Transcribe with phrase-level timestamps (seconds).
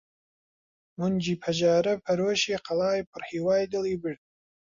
[0.97, 4.19] مۆنجی پەژارە پەرۆشی قەڵای پڕ هیوای دڵی برد!